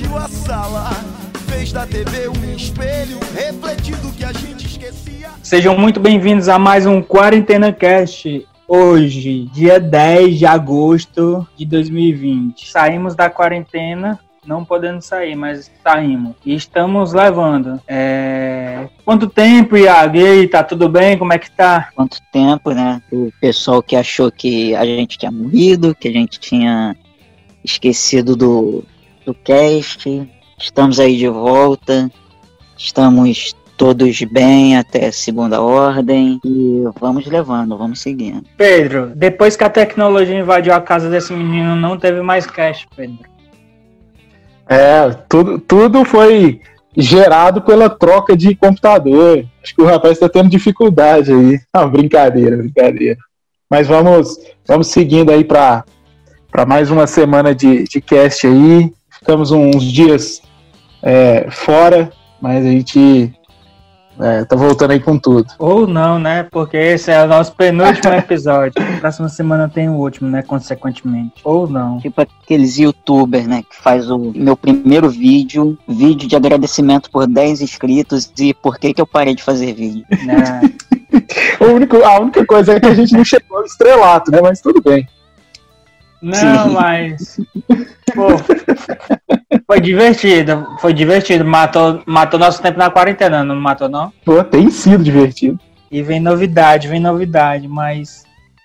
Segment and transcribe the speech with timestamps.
[0.00, 0.90] Invadiu a sala,
[1.48, 5.30] fez da TV um espelho, refletindo que a gente esquecia.
[5.42, 8.46] Sejam muito bem-vindos a mais um Quarentena Cast.
[8.66, 12.70] Hoje, dia 10 de agosto de 2020.
[12.70, 16.34] Saímos da quarentena não podendo sair, mas saímos.
[16.46, 17.80] E estamos levando.
[17.86, 18.88] É...
[19.04, 20.16] Quanto tempo, Iago?
[20.16, 21.18] E aí, tá tudo bem?
[21.18, 21.90] Como é que tá?
[21.94, 23.02] Quanto tempo, né?
[23.12, 26.96] O pessoal que achou que a gente tinha morrido, que a gente tinha
[27.62, 28.84] esquecido do,
[29.30, 30.28] do cast.
[30.58, 32.10] Estamos aí de volta.
[32.76, 38.44] Estamos todos bem até segunda ordem e vamos levando, vamos seguindo.
[38.56, 43.18] Pedro, depois que a tecnologia invadiu a casa desse menino, não teve mais cast, Pedro.
[44.68, 46.60] É, tudo, tudo foi
[46.96, 49.44] gerado pela troca de computador.
[49.62, 51.58] Acho que o rapaz está tendo dificuldade aí.
[51.74, 53.18] Não, brincadeira, brincadeira.
[53.68, 55.84] Mas vamos, vamos seguindo aí para
[56.50, 58.92] para mais uma semana de, de cast aí.
[59.20, 60.42] Ficamos uns dias
[61.02, 63.32] é, fora, mas a gente
[64.18, 65.46] é, tá voltando aí com tudo.
[65.58, 66.46] Ou não, né?
[66.50, 68.74] Porque esse é o nosso penúltimo episódio.
[68.98, 70.42] Próxima semana tem o último, né?
[70.42, 71.34] Consequentemente.
[71.44, 71.98] Ou não.
[71.98, 73.62] Tipo aqueles youtubers, né?
[73.62, 78.94] Que faz o meu primeiro vídeo, vídeo de agradecimento por 10 inscritos e por que
[78.94, 80.04] que eu parei de fazer vídeo.
[80.24, 80.62] Né?
[81.60, 84.40] único, a única coisa é que a gente não chegou ao estrelato, né?
[84.42, 85.06] Mas tudo bem.
[86.22, 86.74] Não, Sim.
[86.74, 87.40] mas.
[88.14, 88.28] Pô,
[89.66, 91.44] foi divertido, foi divertido.
[91.44, 94.12] Matou, matou nosso tempo na quarentena, não matou, não?
[94.24, 95.58] Pô, tem sido divertido.
[95.90, 98.24] E vem novidade, vem novidade, mas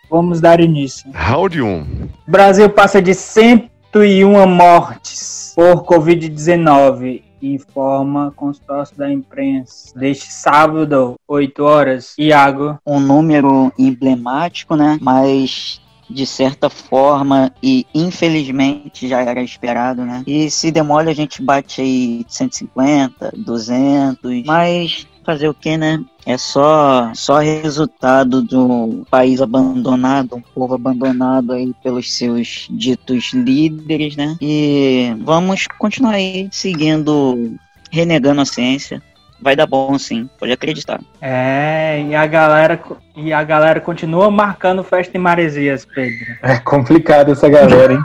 [0.10, 1.10] vamos dar início.
[1.14, 2.10] Round 1.
[2.28, 12.16] Brasil passa de 101 mortes por Covid-19 informa consórcio da imprensa deste sábado, 8 horas.
[12.18, 12.80] Iago.
[12.86, 14.98] Um número emblemático, né?
[15.02, 15.80] Mas
[16.10, 20.24] de certa forma e infelizmente já era esperado, né?
[20.26, 26.04] E se demora a gente bate aí 150, 200, mas fazer o que, né?
[26.26, 34.16] É só só resultado do país abandonado, um povo abandonado aí pelos seus ditos líderes,
[34.16, 34.38] né?
[34.40, 37.56] E vamos continuar aí seguindo
[37.92, 39.02] renegando a ciência,
[39.46, 41.00] vai dar bom sim, pode acreditar.
[41.22, 42.82] É, e a galera
[43.16, 46.36] e a galera continua marcando festa em Maresias, Pedro.
[46.42, 48.00] É complicado essa galera, hein?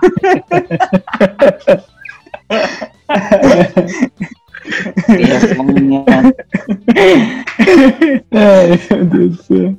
[8.33, 9.75] Ai, meu Deus do céu.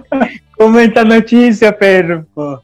[0.56, 2.58] Comenta a notícia, Pedro, pô.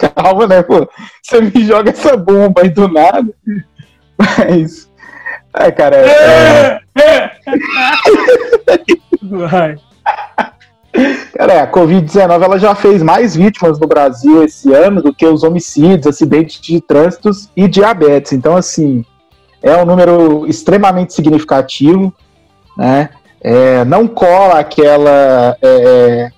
[0.00, 0.88] Calma, né, pô?
[1.22, 3.28] Você me joga essa bomba aí do nada.
[4.18, 4.88] Mas.
[5.54, 5.96] É, cara.
[5.96, 6.80] É...
[9.22, 9.76] Vai.
[11.36, 15.42] Cara, a Covid-19 ela já fez mais vítimas no Brasil esse ano do que os
[15.42, 18.32] homicídios, acidentes de trânsito e diabetes.
[18.32, 19.04] Então, assim,
[19.62, 22.12] é um número extremamente significativo,
[22.76, 23.10] né?
[23.40, 26.30] É, não cola aquela é,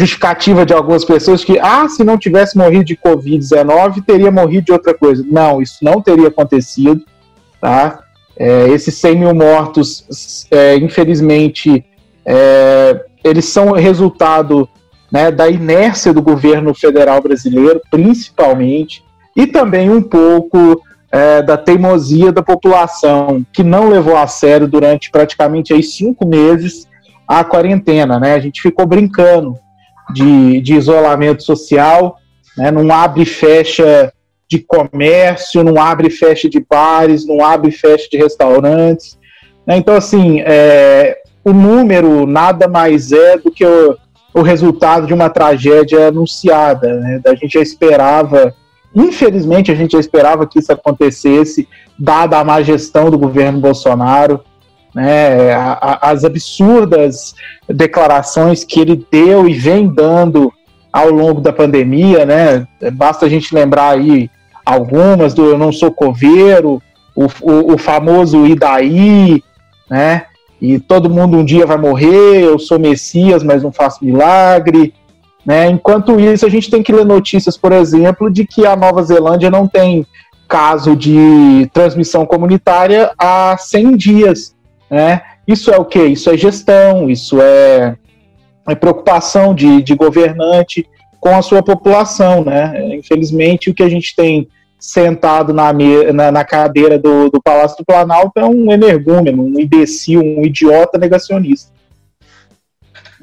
[0.00, 4.72] justificativa de algumas pessoas que, ah, se não tivesse morrido de Covid-19, teria morrido de
[4.72, 5.24] outra coisa.
[5.30, 7.02] Não, isso não teria acontecido,
[7.60, 8.00] tá?
[8.36, 11.84] É, esses 100 mil mortos, é, infelizmente,
[12.24, 14.66] é, eles são resultado
[15.12, 19.04] né, da inércia do governo federal brasileiro, principalmente,
[19.36, 20.80] e também um pouco
[21.12, 26.88] é, da teimosia da população, que não levou a sério durante praticamente aí cinco meses
[27.28, 28.34] a quarentena, né?
[28.34, 29.56] A gente ficou brincando
[30.12, 32.16] de, de isolamento social,
[32.56, 32.70] né?
[32.70, 34.12] não abre e fecha
[34.48, 39.18] de comércio, não abre e fecha de bares, não abre e fecha de restaurantes.
[39.66, 39.76] Né?
[39.76, 43.96] Então, assim, é, o número nada mais é do que o,
[44.34, 46.98] o resultado de uma tragédia anunciada.
[47.00, 47.20] Né?
[47.24, 48.54] A gente já esperava,
[48.94, 51.68] infelizmente, a gente já esperava que isso acontecesse,
[51.98, 54.40] dada a má gestão do governo Bolsonaro
[54.94, 57.34] né, a, a, as absurdas
[57.68, 60.52] declarações que ele deu e vem dando
[60.92, 62.66] ao longo da pandemia, né?
[62.92, 64.28] Basta a gente lembrar aí
[64.66, 66.82] algumas do Eu Não Sou Coveiro,
[67.14, 69.42] o, o, o famoso Idaí,
[69.88, 70.26] né?
[70.60, 74.92] e todo mundo um dia vai morrer, eu sou Messias, mas não faço milagre.
[75.44, 75.70] Né?
[75.70, 79.50] Enquanto isso, a gente tem que ler notícias, por exemplo, de que a Nova Zelândia
[79.50, 80.06] não tem
[80.46, 84.54] caso de transmissão comunitária há 100 dias.
[84.90, 85.22] Né?
[85.46, 86.02] Isso é o que?
[86.02, 87.96] Isso é gestão, isso é,
[88.68, 90.86] é preocupação de, de governante
[91.20, 92.44] com a sua população.
[92.44, 92.96] Né?
[92.96, 94.48] Infelizmente, o que a gente tem
[94.78, 95.72] sentado na,
[96.12, 100.98] na, na cadeira do, do Palácio do Planalto é um energúmeno, um imbecil, um idiota
[100.98, 101.70] negacionista.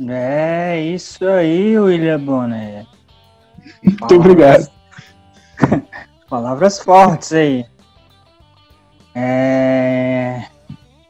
[0.07, 2.85] É isso aí, William Bonner.
[3.83, 4.19] Muito Palavras...
[4.19, 4.71] obrigado.
[6.29, 7.65] Palavras fortes aí.
[9.15, 10.43] É...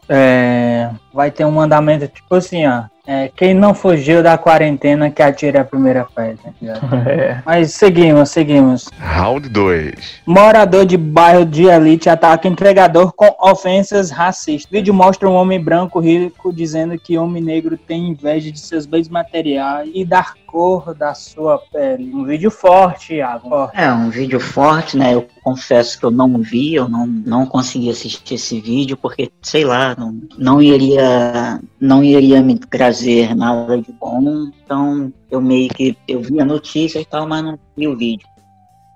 [0.09, 0.89] É...
[1.13, 2.85] Vai ter um mandamento tipo assim, ó.
[3.07, 6.53] É, quem não fugiu da quarentena que atire a primeira pedra.
[7.07, 7.41] É.
[7.45, 8.89] Mas seguimos, seguimos.
[8.99, 10.21] Round 2.
[10.25, 14.69] Morador de bairro de elite ataca entregador com ofensas racistas.
[14.69, 18.85] O vídeo mostra um homem branco rico dizendo que homem negro tem inveja de seus
[18.85, 22.11] bens materiais e da cor da sua pele.
[22.13, 23.49] Um vídeo forte, Iago.
[23.49, 23.77] Forte.
[23.77, 25.13] É, um vídeo forte, né?
[25.13, 29.63] Eu confesso que eu não vi, eu não, não consegui assistir esse vídeo porque, sei
[29.63, 34.49] lá, não, não iria não iria me trazer nada de bom.
[34.63, 38.27] Então eu meio que eu vi a notícia e tal, mas não vi o vídeo.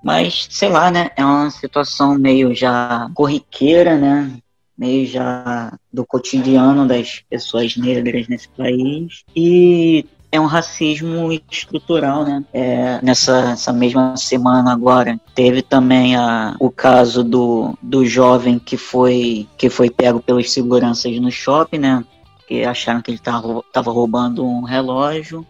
[0.04, 1.12] Mas, sei lá, né?
[1.16, 4.32] É uma situação meio já corriqueira, né?
[4.78, 9.24] Meio já do cotidiano das pessoas negras nesse país.
[9.36, 12.44] E é um racismo estrutural, né?
[12.54, 19.48] É, nessa mesma semana agora teve também a, o caso do, do jovem que foi
[19.58, 22.04] que foi pego pelos seguranças no shopping, né?
[22.52, 25.48] Que acharam que ele estava roubando um relógio.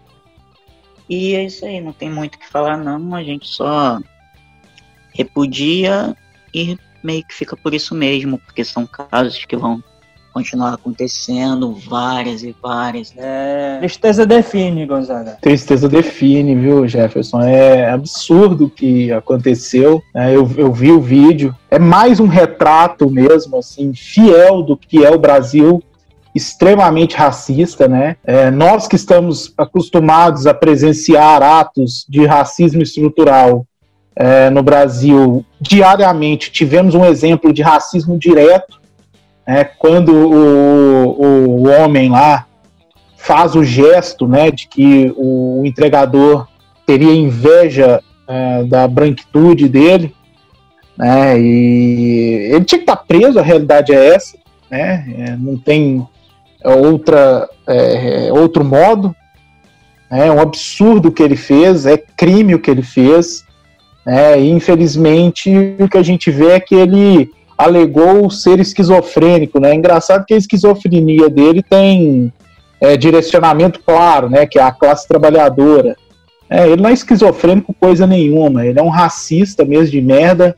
[1.10, 4.00] E é isso aí, não tem muito o que falar não, a gente só
[5.12, 6.16] repudia
[6.54, 9.84] e meio que fica por isso mesmo, porque são casos que vão
[10.32, 13.12] continuar acontecendo várias e várias.
[13.18, 13.80] É...
[13.80, 15.40] Tristeza define, Gonzaga.
[15.42, 17.42] Tristeza define, viu, Jefferson?
[17.42, 20.04] É absurdo o que aconteceu.
[20.16, 21.56] É, eu, eu vi o vídeo.
[21.68, 25.84] É mais um retrato mesmo, assim, fiel do que é o Brasil
[26.34, 28.16] extremamente racista, né?
[28.24, 33.66] É, nós que estamos acostumados a presenciar atos de racismo estrutural
[34.16, 38.82] é, no Brasil diariamente, tivemos um exemplo de racismo direto
[39.48, 42.46] né, quando o, o homem lá
[43.18, 46.48] faz o gesto né, de que o entregador
[46.86, 50.14] teria inveja é, da branquitude dele,
[50.98, 54.38] né, e ele tinha que estar preso, a realidade é essa,
[54.70, 56.08] né, é, não tem
[56.70, 59.16] outra, é, outro modo,
[60.10, 63.44] né, é um absurdo o que ele fez, é crime o que ele fez,
[64.06, 65.50] né, e infelizmente
[65.80, 69.76] o que a gente vê é que ele alegou ser esquizofrênico, né?
[69.76, 72.34] Engraçado que a esquizofrenia dele tem
[72.80, 74.48] é, direcionamento claro, né?
[74.48, 75.96] Que é a classe trabalhadora.
[76.50, 80.58] É, ele não é esquizofrênico coisa nenhuma, ele é um racista mesmo de merda,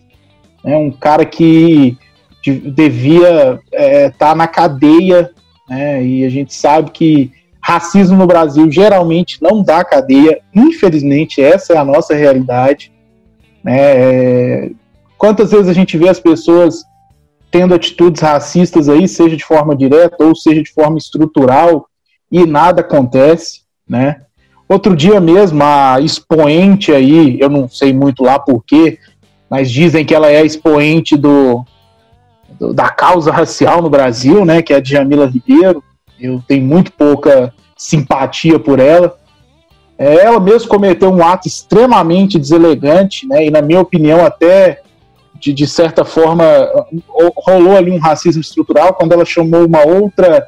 [0.65, 1.95] é um cara que
[2.41, 5.29] de, devia estar é, tá na cadeia,
[5.68, 6.04] né?
[6.04, 7.31] E a gente sabe que
[7.62, 12.92] racismo no Brasil geralmente não dá cadeia, infelizmente essa é a nossa realidade.
[13.63, 13.77] Né?
[13.80, 14.71] É,
[15.18, 16.83] quantas vezes a gente vê as pessoas
[17.50, 21.88] tendo atitudes racistas aí, seja de forma direta ou seja de forma estrutural,
[22.32, 24.22] e nada acontece, né?
[24.67, 28.98] Outro dia mesmo, a expoente aí, eu não sei muito lá porquê,
[29.48, 31.63] mas dizem que ela é expoente do,
[32.72, 34.62] da causa racial no Brasil, né?
[34.62, 35.84] Que é a Djamila Ribeiro.
[36.20, 39.17] Eu tenho muito pouca simpatia por ela.
[39.98, 43.46] É, ela mesmo cometeu um ato extremamente deselegante, né?
[43.46, 44.82] E na minha opinião até
[45.39, 46.46] de, de certa forma,
[47.36, 50.48] rolou ali um racismo estrutural quando ela chamou uma outra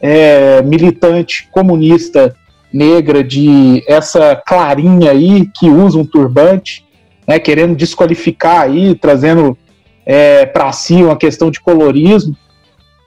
[0.00, 2.34] é, militante comunista
[2.72, 6.84] negra de essa clarinha aí que usa um turbante,
[7.28, 9.56] né, querendo desqualificar aí, trazendo
[10.04, 12.36] é, para si uma questão de colorismo,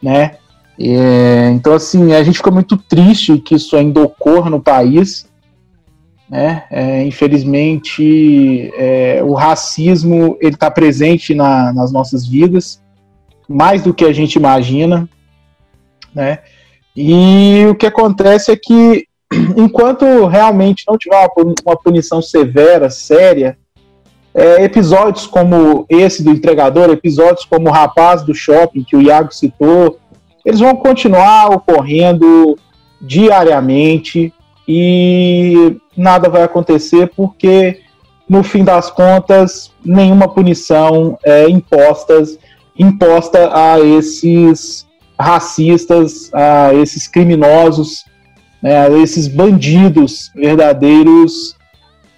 [0.01, 0.37] né?
[0.79, 5.27] É, então, assim, a gente fica muito triste que isso ainda ocorra no país,
[6.29, 6.63] né?
[6.69, 12.81] É, infelizmente, é, o racismo ele está presente na, nas nossas vidas
[13.47, 15.07] mais do que a gente imagina,
[16.13, 16.39] né?
[16.95, 19.05] E o que acontece é que
[19.55, 21.29] enquanto realmente não tiver
[21.65, 23.57] uma punição severa, séria,
[24.37, 29.33] é, episódios como esse do entregador, episódios como o rapaz do shopping que o Iago
[29.33, 29.97] citou,
[30.45, 32.55] eles vão continuar ocorrendo
[33.01, 34.31] diariamente
[34.67, 37.79] e nada vai acontecer porque,
[38.29, 42.21] no fim das contas, nenhuma punição é imposta,
[42.77, 44.85] imposta a esses
[45.19, 48.05] racistas, a esses criminosos,
[48.61, 51.55] né, a esses bandidos verdadeiros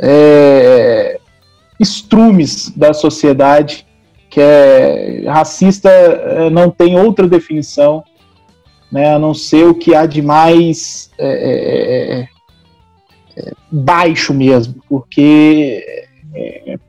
[0.02, 1.19] é,
[1.80, 3.86] estrumes da sociedade,
[4.30, 8.04] que é racista é, não tem outra definição,
[8.92, 12.28] né, a não ser o que há de mais é, é,
[13.38, 16.08] é baixo mesmo, porque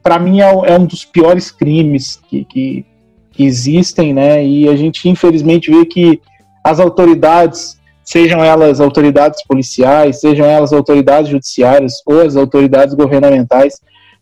[0.03, 2.85] para mim é, um dos piores crimes que, que,
[3.31, 4.45] que existem, né?
[4.45, 6.21] E a gente infelizmente vê que
[6.63, 13.81] as autoridades, sejam elas autoridades policiais, sejam elas autoridades judiciárias ou as autoridades governamentais,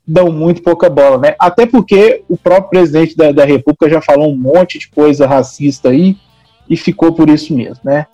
[0.09, 1.35] dão muito pouca bola, né?
[1.39, 5.91] Até porque o próprio presidente da, da República já falou um monte de coisa racista
[5.91, 6.17] aí
[6.69, 8.07] e ficou por isso mesmo, né?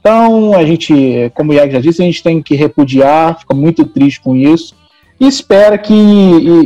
[0.00, 3.84] Então, a gente, como o Iago já disse, a gente tem que repudiar, fica muito
[3.84, 4.74] triste com isso
[5.20, 5.92] e espera que,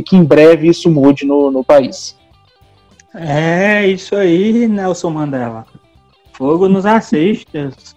[0.03, 2.17] que em breve isso mude no, no país.
[3.13, 5.65] É isso aí, Nelson Mandela.
[6.31, 7.95] Fogo nos racistas.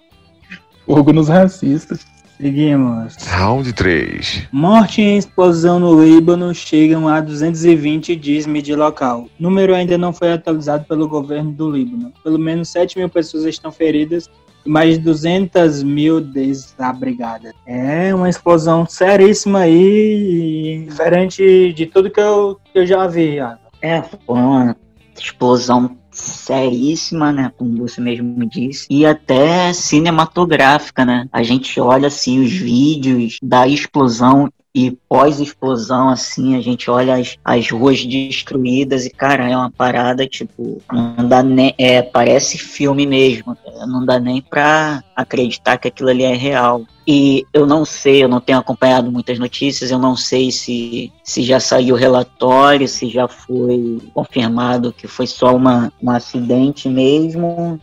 [0.85, 2.04] Fogo nos racistas.
[2.40, 3.16] Seguimos.
[3.26, 4.49] Round 3.
[4.50, 9.26] Morte em explosão no Líbano chegam a 220, diz mídia local.
[9.38, 12.11] O número ainda não foi atualizado pelo governo do Líbano.
[12.25, 14.30] Pelo menos 7 mil pessoas estão feridas
[14.64, 17.52] e mais de 200 mil desabrigadas.
[17.66, 23.37] É uma explosão seríssima aí, diferente de tudo que eu, que eu já vi.
[23.82, 24.75] É, foi uma
[25.14, 31.29] explosão seríssima, né, como você mesmo disse, e até cinematográfica, né?
[31.33, 37.37] A gente olha assim os vídeos da explosão e pós-explosão, assim, a gente olha as,
[37.45, 41.75] as ruas destruídas e, cara, é uma parada, tipo, não dá nem.
[41.77, 43.57] É, parece filme mesmo.
[43.87, 46.85] Não dá nem pra acreditar que aquilo ali é real.
[47.05, 51.43] E eu não sei, eu não tenho acompanhado muitas notícias, eu não sei se, se
[51.43, 57.81] já saiu relatório, se já foi confirmado que foi só uma, um acidente mesmo,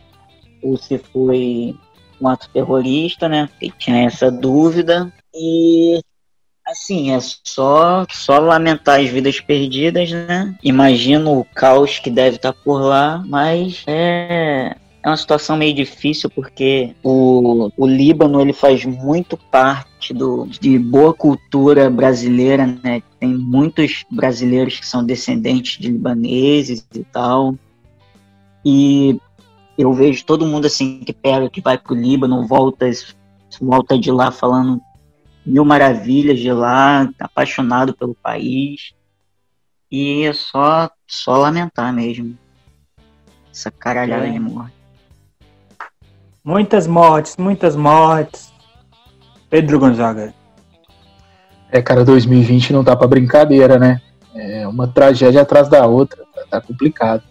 [0.62, 1.76] ou se foi
[2.18, 3.50] um ato terrorista, né?
[3.60, 5.12] E tinha essa dúvida.
[5.34, 6.00] E
[6.68, 10.54] Assim, é só, só lamentar as vidas perdidas, né?
[10.62, 16.28] Imagino o caos que deve estar por lá, mas é, é uma situação meio difícil
[16.28, 23.02] porque o, o Líbano ele faz muito parte do, de boa cultura brasileira, né?
[23.18, 27.54] Tem muitos brasileiros que são descendentes de libaneses e tal.
[28.62, 29.18] E
[29.78, 32.90] eu vejo todo mundo assim que pega, que vai pro Líbano, volta,
[33.58, 34.82] volta de lá falando
[35.48, 38.92] mil maravilhas de lá, apaixonado pelo país.
[39.90, 42.36] E é só, só lamentar mesmo.
[43.50, 44.30] Essa caralhada é.
[44.30, 44.74] de morte.
[46.44, 48.52] Muitas mortes, muitas mortes.
[49.48, 50.34] Pedro Gonzaga.
[51.70, 54.00] É, cara, 2020 não tá pra brincadeira, né?
[54.34, 56.24] É uma tragédia atrás da outra.
[56.34, 57.22] Tá, tá complicado.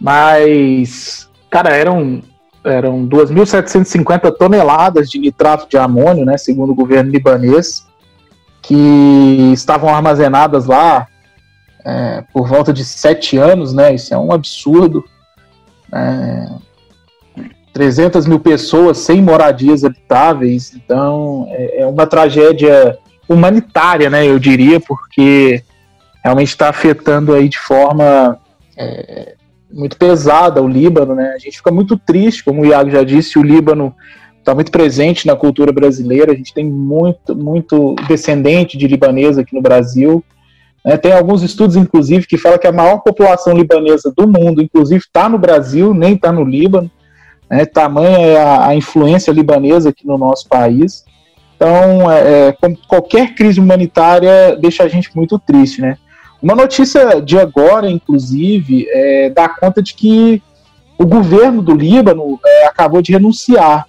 [0.00, 2.22] Mas, cara, eram
[2.64, 7.86] eram 2.750 toneladas de nitrato de amônio, né, segundo o governo libanês,
[8.62, 11.06] que estavam armazenadas lá
[11.84, 15.04] é, por volta de sete anos, né, isso é um absurdo.
[15.92, 16.46] É,
[17.72, 22.96] 300 mil pessoas sem moradias habitáveis, então é, é uma tragédia
[23.28, 25.62] humanitária, né, eu diria, porque
[26.24, 28.38] realmente está afetando aí de forma
[28.76, 29.34] é,
[29.74, 31.32] muito pesada o Líbano, né?
[31.34, 33.94] A gente fica muito triste, como o Iago já disse, o Líbano
[34.38, 36.32] está muito presente na cultura brasileira.
[36.32, 40.22] A gente tem muito, muito descendente de libanês aqui no Brasil.
[40.84, 40.96] Né?
[40.96, 45.28] Tem alguns estudos, inclusive, que falam que a maior população libanesa do mundo, inclusive, está
[45.28, 46.90] no Brasil, nem está no Líbano.
[47.50, 47.64] Né?
[47.64, 51.04] Tamanha é a, a, influência libanesa aqui no nosso país.
[51.56, 55.96] Então, é, é qualquer crise humanitária deixa a gente muito triste, né?
[56.44, 60.42] Uma notícia de agora, inclusive, é, dá conta de que
[60.98, 63.86] o governo do Líbano é, acabou de renunciar.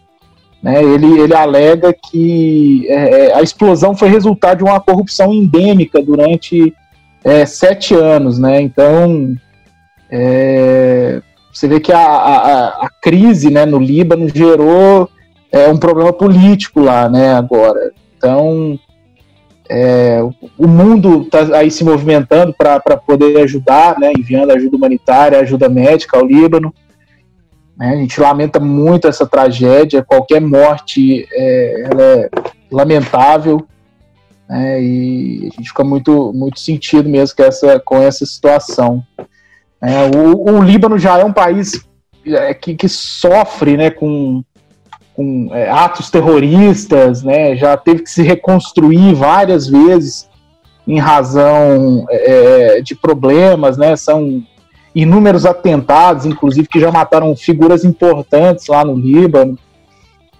[0.63, 0.81] Né?
[0.81, 6.73] Ele, ele alega que é, é a explosão foi resultado de uma corrupção endêmica durante
[7.25, 8.39] é, sete anos.
[8.39, 8.61] Né?
[8.61, 9.35] Então,
[10.09, 11.21] é,
[11.51, 15.09] você vê que a, a, a, crise né, no Líbano gerou
[15.69, 17.91] um problema político lá né, agora.
[18.17, 18.79] Então,
[19.69, 20.19] é,
[20.57, 26.17] o mundo está aí se movimentando para poder ajudar, né, enviando ajuda humanitária, ajuda médica
[26.17, 26.73] ao Líbano.
[27.77, 32.29] Né, a gente lamenta muito essa tragédia, qualquer morte é, é
[32.71, 33.65] lamentável,
[34.47, 39.03] né, e a gente fica muito, muito sentido mesmo com essa, com essa situação.
[39.81, 41.83] É, o, o Líbano já é um país
[42.25, 44.43] é, que, que sofre né, com
[45.15, 50.29] com é, atos terroristas, né, já teve que se reconstruir várias vezes
[50.87, 54.43] em razão é, de problemas, né, são
[54.93, 59.57] inúmeros atentados, inclusive que já mataram figuras importantes lá no Líbano,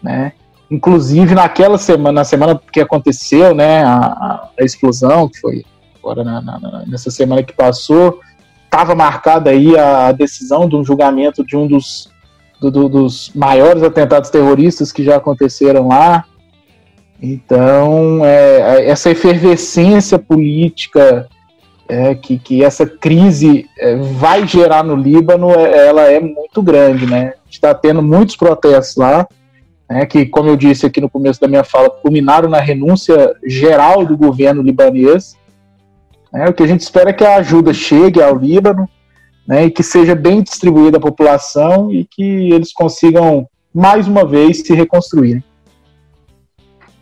[0.01, 0.31] né?
[0.71, 5.65] Inclusive naquela semana, na semana que aconteceu, né, a, a explosão, que foi
[5.99, 8.19] agora na, na, nessa semana que passou,
[8.63, 12.09] estava marcada aí a decisão de um julgamento de um dos,
[12.59, 16.25] do, do, dos maiores atentados terroristas que já aconteceram lá.
[17.21, 21.27] Então, é, essa efervescência política
[21.87, 27.05] é, que, que essa crise é, vai gerar no Líbano, é, ela é muito grande,
[27.05, 27.33] né?
[27.49, 29.27] Está tendo muitos protestos lá,
[29.89, 34.05] né, que, como eu disse aqui no começo da minha fala, culminaram na renúncia geral
[34.05, 35.37] do governo libanês.
[36.33, 36.45] Né?
[36.49, 38.89] O que a gente espera é que a ajuda chegue ao Líbano
[39.47, 44.61] né, e que seja bem distribuída à população e que eles consigam, mais uma vez,
[44.61, 45.43] se reconstruir.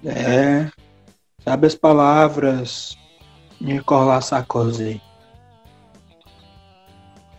[0.06, 0.68] É,
[1.44, 2.98] sabe as palavras
[3.62, 5.02] Nicolas Sarkozy.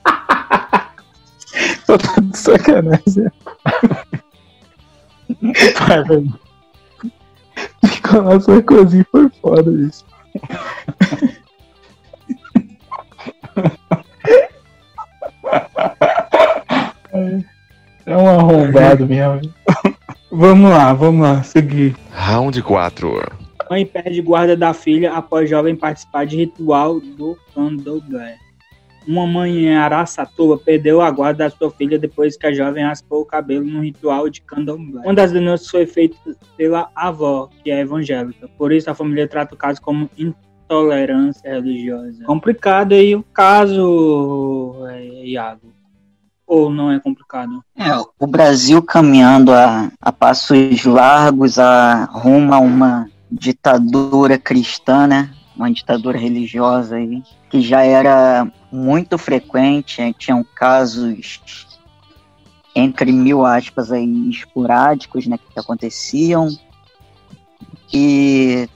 [1.87, 3.31] Tô de sacanagem.
[5.87, 6.41] Vai, velho.
[7.83, 10.07] Nicolas Sarkozy foi foda isso.
[18.07, 19.41] É um arrombado mesmo.
[20.31, 21.97] Vamos lá, vamos lá, seguir.
[22.11, 23.33] Round 4.
[23.71, 28.37] Mãe perde guarda da filha após jovem participar de ritual do candomblé.
[29.07, 33.23] Uma mãe em Araçatuba perdeu a guarda da sua filha depois que a jovem raspou
[33.23, 35.03] o cabelo no ritual de candomblé.
[35.03, 36.17] Uma das denúncias foi feita
[36.57, 38.49] pela avó, que é evangélica.
[38.59, 40.11] Por isso, a família trata o caso como
[40.65, 42.25] intolerância religiosa.
[42.25, 45.73] Complicado aí o caso, é, Iago.
[46.47, 47.65] Ou não é complicado?
[47.77, 55.31] É, o Brasil caminhando a, a passos largos a rumo a uma ditadura cristã, né?
[55.57, 60.13] Uma ditadura religiosa aí, que já era muito frequente, né?
[60.19, 61.67] tinham casos
[62.75, 66.49] entre mil aspas aí esporádicos, né, que aconteciam
[67.93, 68.69] e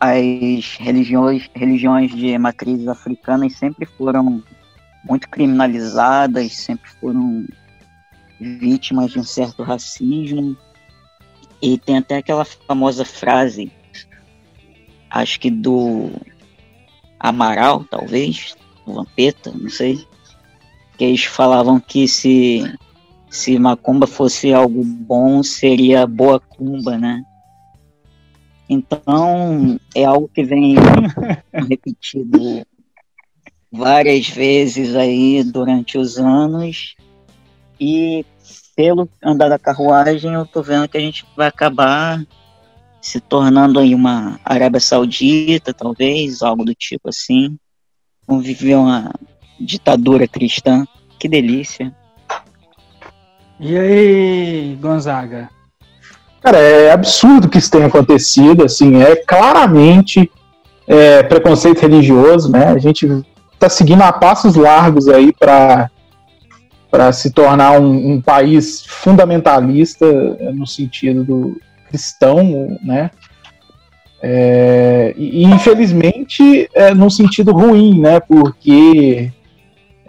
[0.00, 4.42] as religiões, religiões de matrizes africanas sempre foram
[5.04, 7.46] muito criminalizadas, sempre foram
[8.40, 10.56] vítimas de um certo racismo.
[11.62, 13.70] E tem até aquela famosa frase
[15.10, 16.10] acho que do
[17.18, 20.06] Amaral, talvez, o Vampeta, não sei,
[20.96, 22.62] que eles falavam que se,
[23.28, 27.24] se macumba fosse algo bom, seria boa cumba, né?
[28.72, 30.76] Então, é algo que vem
[31.68, 32.64] repetido
[33.72, 36.94] várias vezes aí durante os anos
[37.80, 38.24] e
[38.76, 42.24] pelo andar da carruagem eu tô vendo que a gente vai acabar
[43.02, 47.58] se tornando aí uma Arábia Saudita, talvez, algo do tipo assim.
[48.24, 49.12] Conviver uma
[49.58, 50.86] ditadura cristã.
[51.18, 51.92] Que delícia.
[53.58, 55.50] E aí, Gonzaga?
[56.42, 60.30] Cara, é absurdo que isso tenha acontecido, assim, é claramente
[60.86, 62.68] é, preconceito religioso, né?
[62.68, 63.06] A gente
[63.52, 65.90] está seguindo a passos largos aí para
[66.90, 70.04] para se tornar um, um, país fundamentalista
[70.52, 71.56] no sentido do,
[71.90, 73.10] cristão, né?
[74.22, 78.20] É, e infelizmente é sentido ruim, né?
[78.20, 79.32] Porque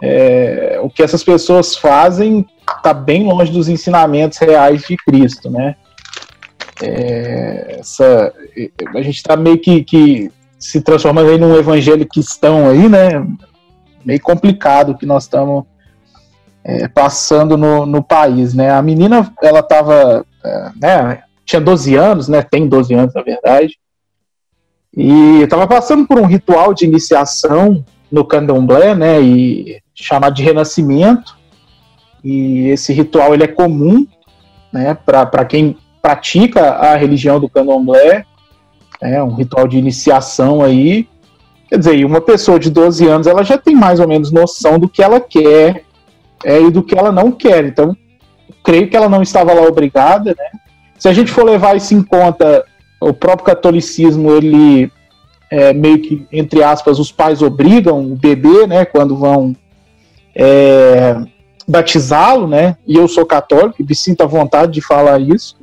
[0.00, 5.76] é, o que essas pessoas fazem está bem longe dos ensinamentos reais de Cristo, né?
[6.82, 8.32] É, essa,
[8.94, 13.26] a gente está meio que, que, se transformando aí num evangelho cristão aí, né?
[14.04, 15.64] Meio complicado que nós estamos
[16.64, 18.70] é, passando no, no país, né?
[18.70, 21.22] A menina, ela estava, é, né?
[21.44, 22.42] tinha 12 anos, né?
[22.42, 23.78] Tem 12 anos, na verdade.
[24.96, 29.20] E estava passando por um ritual de iniciação no candomblé, né?
[29.20, 31.36] E chamado de renascimento.
[32.22, 34.06] E esse ritual ele é comum,
[34.72, 34.94] né?
[34.94, 38.26] Para quem pratica a religião do candomblé,
[39.00, 41.08] é um ritual de iniciação aí.
[41.68, 44.88] Quer dizer, uma pessoa de 12 anos ela já tem mais ou menos noção do
[44.88, 45.84] que ela quer
[46.44, 47.64] é, e do que ela não quer.
[47.64, 47.96] Então,
[48.62, 50.60] creio que ela não estava lá obrigada, né?
[50.98, 52.64] Se a gente for levar isso em conta,
[53.00, 54.90] o próprio catolicismo, ele
[55.50, 59.54] é, meio que, entre aspas, os pais obrigam o bebê, né, quando vão
[60.34, 61.16] é,
[61.66, 65.56] batizá-lo, né, e eu sou católico, me sinto à vontade de falar isso.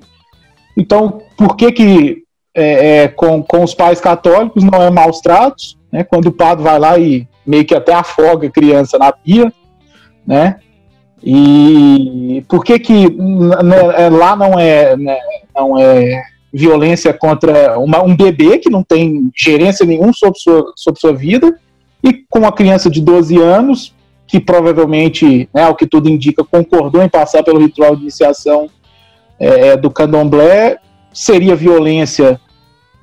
[0.77, 2.23] Então, por que que
[2.55, 6.63] é, é, com, com os pais católicos não é maus tratos, né, quando o padre
[6.63, 9.51] vai lá e meio que até afoga a criança na pia,
[10.25, 10.57] né,
[11.23, 15.17] e por que que né, lá não é, né,
[15.55, 20.99] não é violência contra uma, um bebê que não tem gerência nenhuma sobre sua, sobre
[20.99, 21.59] sua vida
[22.03, 23.93] e com uma criança de 12 anos
[24.25, 28.69] que provavelmente, né, o que tudo indica, concordou em passar pelo ritual de iniciação
[29.39, 30.77] é, do candomblé,
[31.13, 32.39] seria violência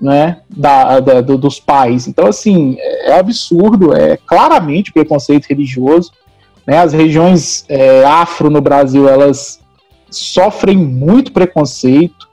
[0.00, 2.06] né, da, da do, dos pais.
[2.06, 6.12] Então, assim, é, é absurdo, é claramente preconceito religioso.
[6.66, 9.60] Né, as regiões é, afro no Brasil, elas
[10.10, 12.28] sofrem muito preconceito.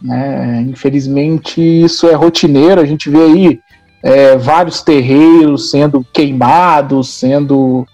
[0.00, 2.80] Né, infelizmente, isso é rotineiro.
[2.80, 3.60] A gente vê aí
[4.02, 7.86] é, vários terreiros sendo queimados, sendo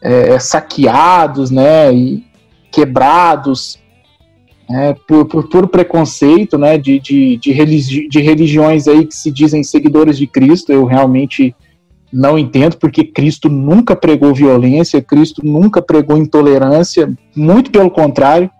[0.00, 2.24] é, saqueados, né, e
[2.70, 3.81] quebrados
[4.68, 9.30] né, por, por, por, preconceito, né, de, de, de, religi de religiões aí que se
[9.30, 11.54] dizem seguidores de Cristo, eu realmente
[12.12, 18.50] não entendo, porque Cristo nunca pregou violência, Cristo nunca pregou intolerância, muito pelo contrário,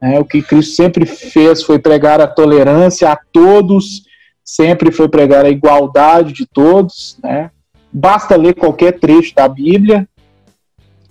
[0.00, 4.04] né, o que Cristo sempre fez foi pregar a tolerância a todos,
[4.44, 7.50] sempre foi pregar a igualdade de todos, né,
[7.92, 10.08] basta ler qualquer trecho da Bíblia,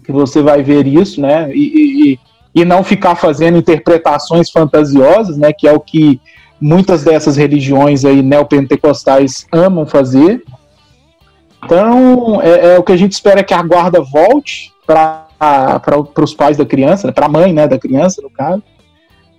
[0.04, 2.20] que você vai ver isso, né, e, e
[2.58, 6.20] e não ficar fazendo interpretações fantasiosas, né, que é o que
[6.60, 10.41] muitas dessas religiões aí neopentecostais amam fazer.
[11.63, 15.28] Então, é, é o que a gente espera que a guarda volte para
[16.17, 18.63] os pais da criança, né, para a mãe né, da criança, no caso,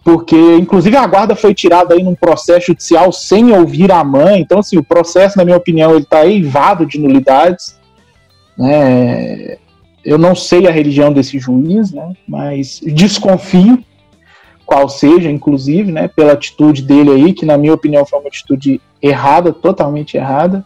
[0.04, 4.60] porque, inclusive, a guarda foi tirada aí num processo judicial sem ouvir a mãe, então,
[4.60, 7.76] assim, o processo, na minha opinião, ele está eivado de nulidades,
[8.56, 9.58] né,
[10.08, 13.84] eu não sei a religião desse juiz, né, mas desconfio
[14.64, 18.80] qual seja, inclusive, né, pela atitude dele aí, que na minha opinião foi uma atitude
[19.02, 20.64] errada, totalmente errada.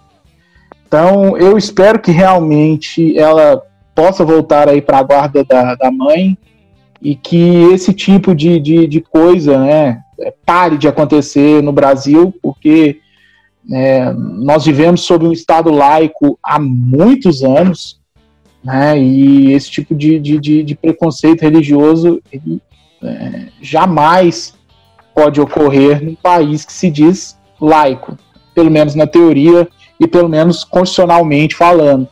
[0.86, 3.62] Então, eu espero que realmente ela
[3.94, 6.38] possa voltar aí para a guarda da, da mãe
[7.00, 10.02] e que esse tipo de, de, de coisa, né,
[10.46, 12.98] pare de acontecer no Brasil, porque
[13.72, 18.01] é, nós vivemos sob um Estado laico há muitos anos,
[18.62, 18.98] né?
[18.98, 22.60] E esse tipo de, de, de, de preconceito religioso ele,
[23.02, 24.54] é, jamais
[25.14, 28.16] pode ocorrer num país que se diz laico,
[28.54, 32.08] pelo menos na teoria e pelo menos constitucionalmente falando.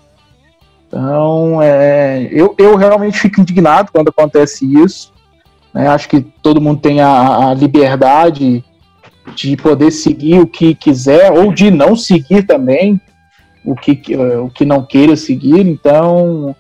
[0.87, 5.13] Então, é, eu, eu realmente fico indignado quando acontece isso.
[5.73, 5.87] Né?
[5.87, 8.65] Acho que todo mundo tem a, a liberdade
[9.37, 13.01] de poder seguir o que quiser ou de não seguir também
[13.65, 15.67] o que, o que não queira seguir.
[15.67, 16.55] Então,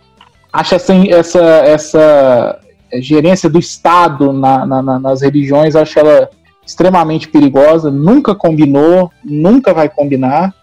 [0.52, 2.60] acho assim, essa, essa
[2.94, 6.30] gerência do Estado na, na, nas religiões, acho ela
[6.64, 10.54] extremamente perigosa, nunca combinou, nunca vai combinar,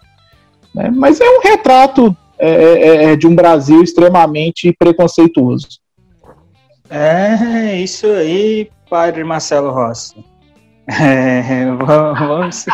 [0.74, 0.90] né?
[0.94, 5.66] mas é um retrato é, é, é de um Brasil extremamente preconceituoso.
[6.88, 10.14] É, isso aí, padre Marcelo Rossi.
[10.90, 12.64] É, vamos.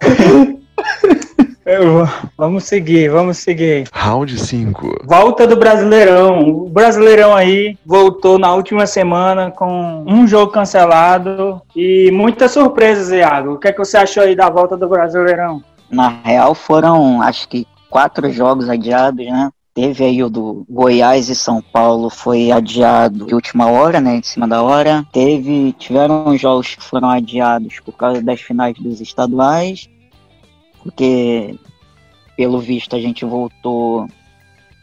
[2.36, 3.88] Vamos seguir, vamos seguir.
[3.90, 5.04] Round 5.
[5.06, 6.40] Volta do Brasileirão.
[6.40, 13.54] O Brasileirão aí voltou na última semana com um jogo cancelado e muitas surpresas, Iago.
[13.54, 15.62] O que, é que você achou aí da volta do Brasileirão?
[15.90, 19.50] Na real, foram acho que quatro jogos adiados, né?
[19.74, 24.16] Teve aí o do Goiás e São Paulo, foi adiado de última hora, né?
[24.16, 25.04] Em cima da hora.
[25.12, 29.88] Teve, tiveram jogos que foram adiados por causa das finais dos estaduais
[30.84, 31.58] porque
[32.36, 34.06] pelo visto a gente voltou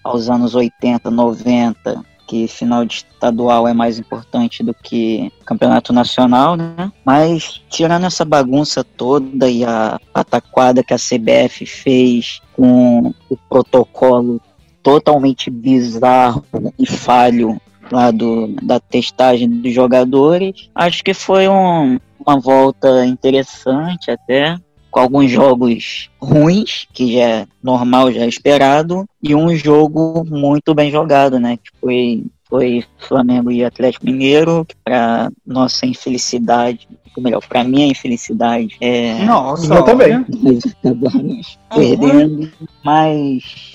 [0.04, 6.56] aos anos 80, 90, que final de estadual é mais importante do que campeonato nacional,
[6.56, 6.92] né?
[7.06, 14.42] Mas tirando essa bagunça toda e a pataquada que a CBF fez com o protocolo
[14.82, 16.44] totalmente bizarro
[16.80, 17.62] e falho
[17.92, 24.58] lá do, da testagem dos jogadores, acho que foi um, uma volta interessante até
[24.92, 30.76] com alguns jogos ruins, que já é normal, já é esperado, e um jogo muito
[30.76, 31.58] bem jogado, né?
[31.58, 37.88] Que foi, foi Flamengo e Atlético Mineiro, que para nossa infelicidade, ou melhor, para minha
[37.88, 39.24] infelicidade, é.
[39.24, 40.14] Nossa, eu também.
[40.84, 42.52] Acabamos perdendo,
[42.84, 43.71] mas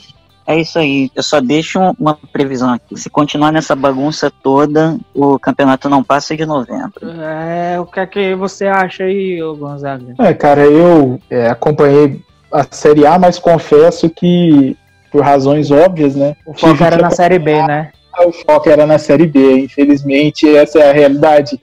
[0.46, 1.10] é isso aí.
[1.14, 2.96] Eu só deixo uma previsão aqui.
[2.96, 7.10] Se continuar nessa bagunça toda, o campeonato não passa de novembro.
[7.20, 10.14] É, o que é que você acha aí, Gonzaga?
[10.18, 12.20] É, cara, eu é, acompanhei
[12.52, 14.76] a Série A, mas confesso que,
[15.10, 16.36] por razões óbvias, né?
[16.46, 17.90] O foco era na Série B, né?
[18.24, 19.64] O foco era na Série B.
[19.64, 21.60] Infelizmente, essa é a realidade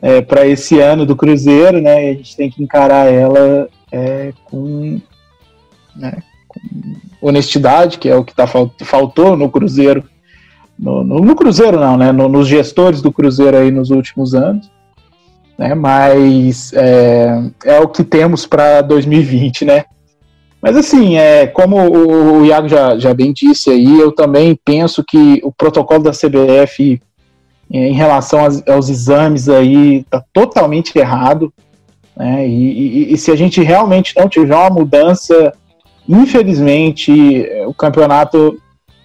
[0.00, 2.10] é, para esse ano do Cruzeiro, né?
[2.10, 5.00] A gente tem que encarar ela é, com,
[5.94, 6.60] né, com
[7.20, 10.04] honestidade, que é o que tá, faltou no Cruzeiro.
[10.78, 12.12] No, no, no Cruzeiro não, né?
[12.12, 14.70] No, nos gestores do Cruzeiro aí nos últimos anos.
[15.58, 15.74] Né?
[15.74, 19.84] Mas é, é o que temos para 2020, né?
[20.60, 25.04] Mas assim, é, como o, o Iago já, já bem disse aí, eu também penso
[25.04, 27.00] que o protocolo da CBF
[27.72, 31.52] é, em relação aos, aos exames aí está totalmente errado.
[32.16, 32.48] Né?
[32.48, 35.52] E, e, e, se a gente realmente não tiver uma mudança,
[36.08, 38.58] infelizmente o campeonato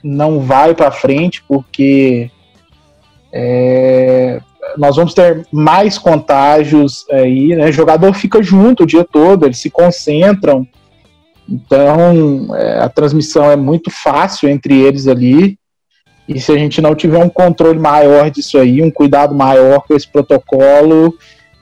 [0.04, 2.30] não vai para frente, porque
[3.32, 4.40] é,
[4.78, 7.70] nós vamos ter mais contágios aí, né?
[7.70, 10.68] O jogador fica junto o dia todo, eles se concentram.
[11.50, 15.58] Então, é, a transmissão é muito fácil entre eles ali.
[16.28, 19.94] E se a gente não tiver um controle maior disso aí, um cuidado maior com
[19.94, 21.14] esse protocolo,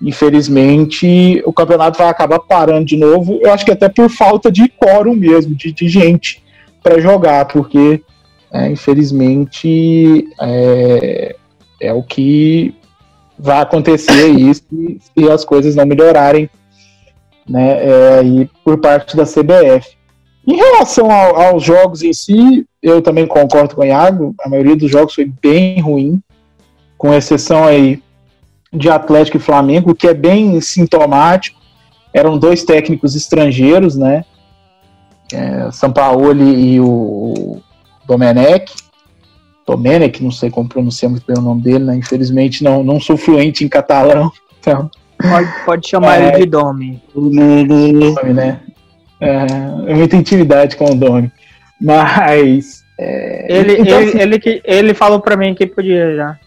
[0.02, 3.40] infelizmente o campeonato vai acabar parando de novo.
[3.42, 6.44] Eu acho que até por falta de quórum mesmo, de, de gente
[6.82, 8.02] para jogar, porque
[8.52, 11.36] é, infelizmente é,
[11.80, 12.74] é, o que
[13.38, 16.50] vai acontecer aí se, se as coisas não melhorarem
[17.48, 19.96] né, é, por parte da CBF.
[20.48, 24.76] Em relação ao, aos jogos em si, eu também concordo com o Iago, a maioria
[24.76, 26.20] dos jogos foi bem ruim,
[26.98, 28.02] com exceção aí
[28.74, 31.60] de Atlético e Flamengo, que é bem sintomático.
[32.14, 34.26] Eram dois técnicos estrangeiros, né?
[35.34, 37.62] É, Sampaoli e o
[38.06, 38.74] Domenech.
[39.66, 41.96] Domenech, não sei como pronunciar muito bem o nome dele, né?
[41.96, 44.90] Infelizmente não, não sou fluente em catalão, então
[45.22, 47.02] Pode, pode chamar é, ele de Domi.
[47.14, 48.60] Domi, né?
[49.20, 49.46] É,
[49.94, 51.32] muita intimidade com o Domi.
[51.80, 52.84] Mas.
[53.00, 56.40] É, ele, então, ele, assim, ele, que, ele falou pra mim que podia já.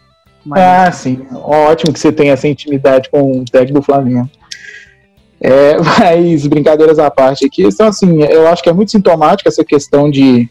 [0.44, 0.61] Mas...
[0.61, 1.26] Ah, sim.
[1.33, 4.28] Ótimo que você tenha essa intimidade com o técnico do Flamengo.
[5.40, 9.64] É, mas, brincadeiras à parte aqui, então, assim, eu acho que é muito sintomática essa
[9.64, 10.48] questão de,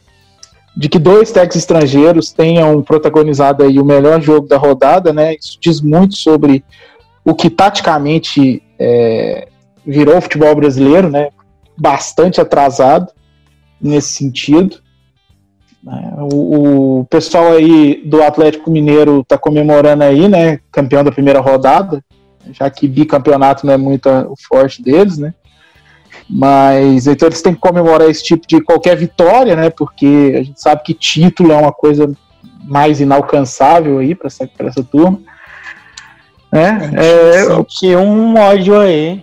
[0.75, 5.36] de que dois técnicos estrangeiros tenham protagonizado aí o melhor jogo da rodada, né?
[5.36, 6.63] Isso diz muito sobre
[7.23, 9.47] o que taticamente é,
[9.86, 11.29] virou o futebol brasileiro, né?
[11.77, 13.12] Bastante atrasado
[13.82, 14.83] nesse sentido.
[15.84, 16.13] Né?
[16.32, 20.60] O, o, pessoal aí do Atlético Mineiro está comemorando aí, né?
[20.72, 22.04] Campeão da primeira rodada,
[22.52, 25.34] já que bicampeonato não é muito o forte deles, né?
[26.30, 29.69] Mas então eles têm que comemorar esse tipo de qualquer vitória, né?
[29.69, 32.10] Porque a gente sabe que título é uma coisa
[32.63, 35.19] mais inalcançável aí para essa, essa turma.
[36.50, 36.91] Né?
[36.96, 39.22] É, que um ódio aí.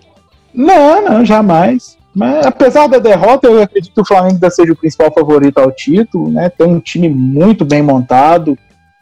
[0.52, 1.96] Não, não, jamais.
[2.14, 5.70] Mas apesar da derrota, eu acredito que o Flamengo ainda seja o principal favorito ao
[5.70, 6.48] título, né?
[6.48, 8.58] Tem um time muito bem montado,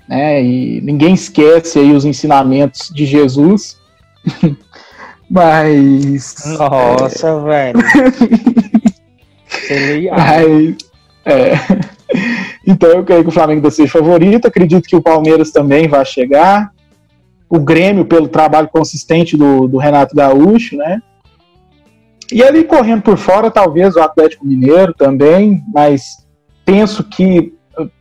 [0.07, 0.42] né?
[0.42, 3.79] E ninguém esquece aí os ensinamentos de Jesus.
[5.31, 6.35] Mas.
[6.59, 7.40] Nossa, é...
[7.40, 7.79] velho.
[10.11, 10.77] Mas,
[11.25, 11.53] é.
[12.66, 14.47] Então eu creio que o Flamengo ainda seja favorito.
[14.47, 16.71] Acredito que o Palmeiras também vai chegar
[17.49, 21.01] o Grêmio pelo trabalho consistente do, do Renato Gaúcho, né?
[22.33, 26.27] E ali correndo por fora, talvez o Atlético Mineiro também, mas
[26.64, 27.55] penso que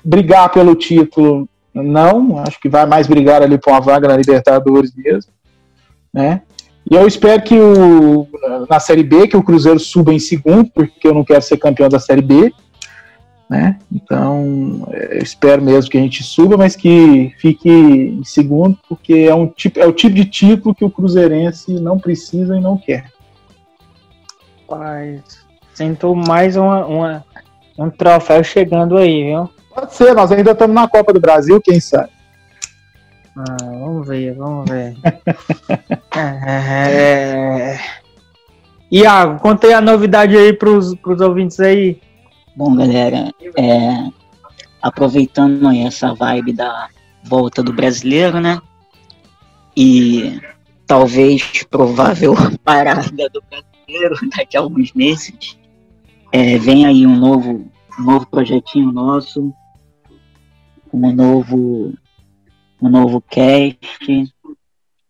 [0.03, 4.93] brigar pelo título não, acho que vai mais brigar ali por uma vaga na Libertadores
[4.95, 5.31] mesmo,
[6.13, 6.41] né?
[6.89, 8.27] E eu espero que o,
[8.69, 11.89] na Série B, que o Cruzeiro suba em segundo, porque eu não quero ser campeão
[11.89, 12.51] da Série B,
[13.49, 13.77] né?
[13.91, 19.35] Então, eu espero mesmo que a gente suba, mas que fique em segundo, porque é,
[19.35, 23.11] um tipo, é o tipo de título que o Cruzeirense não precisa e não quer.
[24.69, 25.21] Rapaz,
[25.73, 27.25] sinto mais uma, uma,
[27.79, 29.49] um troféu chegando aí, viu?
[29.73, 32.09] Pode ser, nós ainda estamos na Copa do Brasil, quem sabe?
[33.37, 34.97] Ah, vamos ver, vamos ver.
[36.17, 37.79] é...
[38.91, 42.01] Iago, contei a novidade aí para os ouvintes aí.
[42.53, 44.09] Bom, galera, é,
[44.81, 46.89] aproveitando essa vibe da
[47.23, 48.59] volta do brasileiro, né?
[49.75, 50.41] E
[50.85, 52.33] talvez provável
[52.65, 53.66] parada do brasileiro
[54.35, 55.57] daqui a alguns meses,
[56.31, 57.69] é, vem aí um novo,
[57.99, 59.53] um novo projetinho nosso,
[60.93, 61.93] um novo,
[62.81, 64.33] um novo cast.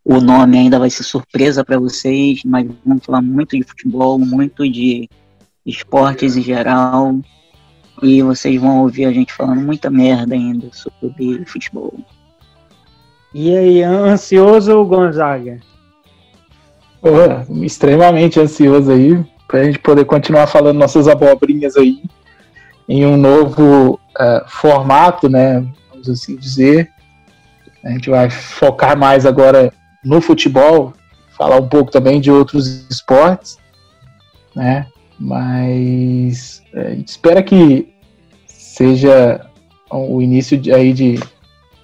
[0.04, 4.70] O nome ainda vai ser surpresa para vocês, mas vamos falar muito de futebol, muito
[4.70, 5.10] de
[5.66, 7.20] esportes em geral.
[8.02, 11.94] E vocês vão ouvir a gente falando muita merda ainda sobre futebol.
[13.34, 15.60] E aí, ansioso Gonzaga?
[17.02, 22.02] Oh, extremamente ansioso aí, pra gente poder continuar falando nossas abobrinhas aí
[22.90, 25.66] em um novo uh, formato, né?
[25.90, 26.90] Vamos assim dizer.
[27.84, 29.72] A gente vai focar mais agora
[30.04, 30.94] no futebol,
[31.38, 33.58] falar um pouco também de outros esportes,
[34.56, 34.88] né?
[35.20, 37.94] Mas é, a gente espera que
[38.46, 39.46] seja
[39.90, 41.20] o início de, aí de,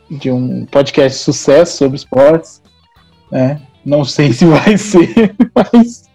[0.10, 2.62] de um podcast sucesso sobre esportes.
[3.32, 3.62] Né?
[3.86, 6.10] Não sei se vai ser, mas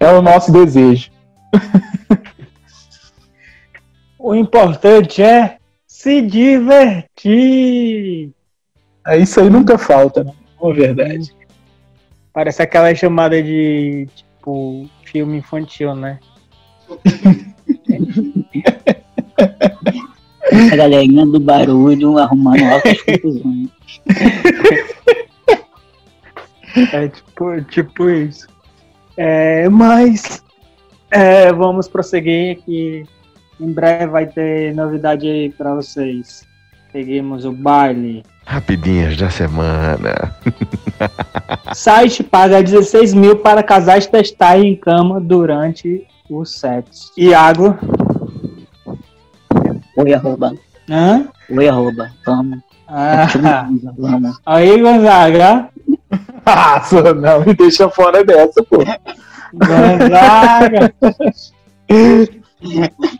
[0.00, 1.10] é o nosso desejo.
[4.18, 7.12] O importante é se divertir.
[9.06, 10.32] É, isso aí nunca falta, né?
[10.60, 11.32] É verdade.
[12.32, 16.18] Parece aquela chamada de, tipo, filme infantil, né?
[20.72, 23.68] A galerinha do barulho arrumando altas confusões.
[26.92, 28.46] É tipo, tipo isso.
[29.16, 30.42] É, mas
[31.10, 33.04] é, vamos prosseguir que
[33.58, 36.46] em breve vai ter novidade aí pra vocês.
[36.92, 38.22] Seguimos o baile.
[38.44, 40.36] Rapidinhas da semana.
[41.74, 47.12] Site paga 16 mil para casais testarem em cama durante o sexo.
[47.16, 47.76] Iago.
[49.96, 50.54] Oi, arroba.
[50.88, 51.26] Hã?
[51.50, 52.10] Oi, arroba.
[52.24, 52.60] Vamos.
[52.86, 53.26] Ah,
[53.96, 54.40] Vamos.
[54.46, 55.68] aí, Gonzaga.
[56.48, 56.80] Ah,
[57.14, 58.78] não me deixa fora dessa, pô.
[59.52, 60.94] Gonzaga.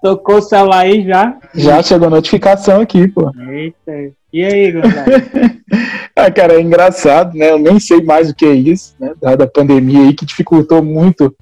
[0.02, 1.36] Tocou o celular aí já?
[1.54, 3.30] Já chegou notificação aqui, pô.
[3.50, 4.12] Eita.
[4.32, 5.56] E aí, Gonzaga?
[6.18, 7.50] Ah, cara, é engraçado, né?
[7.50, 9.12] Eu nem sei mais o que é isso, né?
[9.20, 11.36] Dada a pandemia aí que dificultou muito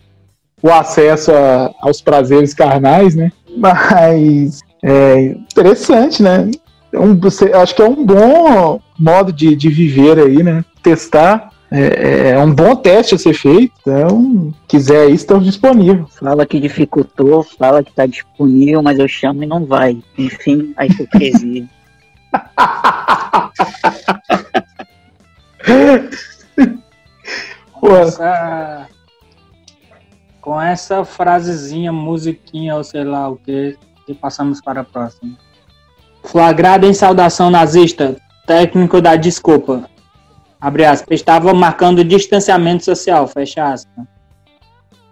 [0.61, 3.31] o acesso a- aos prazeres carnais, né?
[3.57, 6.51] Mas é interessante, né?
[6.93, 7.21] Um-
[7.62, 10.64] acho que é um bom modo de, de viver aí, né?
[10.85, 11.51] Testar.
[11.73, 13.73] É, é um bom teste a ser feito.
[13.81, 16.07] Então, quiser aí, estamos disponíveis.
[16.20, 20.01] Fala que dificultou, fala que tá disponível, mas eu chamo e não vai.
[20.16, 21.66] Enfim, a hipocrisia.
[27.81, 28.87] Pô, essa-
[30.40, 35.37] com essa frasezinha, musiquinha ou sei lá o que, e passamos para a próxima.
[36.23, 38.16] Flagrado em saudação nazista,
[38.47, 39.88] técnico da desculpa.
[40.64, 41.20] Abre aspas.
[41.20, 44.07] Estava marcando distanciamento social, fecha aspas.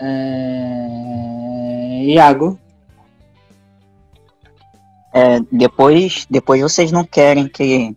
[0.00, 2.04] É...
[2.06, 2.58] Iago.
[5.12, 7.94] É, depois, depois vocês não querem que,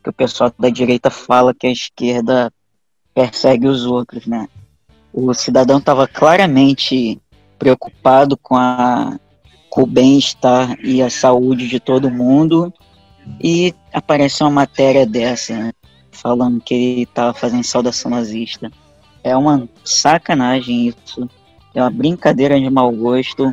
[0.00, 2.52] que o pessoal da direita fala que a esquerda
[3.12, 4.48] persegue os outros, né?
[5.12, 7.20] O cidadão estava claramente
[7.58, 9.18] preocupado com, a,
[9.68, 12.72] com o bem-estar e a saúde de todo mundo
[13.42, 15.72] e aparece uma matéria dessa, né?
[16.22, 18.70] Falando que ele estava fazendo saudação nazista.
[19.24, 21.28] É uma sacanagem isso.
[21.74, 23.52] É uma brincadeira de mau gosto.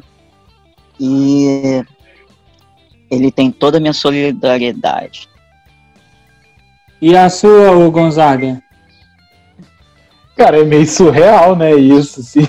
[0.99, 1.83] E
[3.09, 5.27] ele tem toda a minha solidariedade.
[7.01, 8.61] E a sua, ô Gonzaga?
[10.35, 11.73] Cara, é meio surreal, né?
[11.73, 12.21] Isso.
[12.21, 12.47] Se,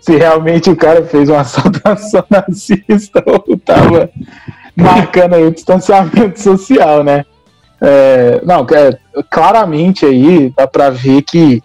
[0.00, 4.08] se realmente o cara fez uma saudação nazista ou tava
[4.74, 7.24] marcando aí o distanciamento social, né?
[7.86, 8.98] É, não, é,
[9.30, 11.62] claramente aí dá pra ver que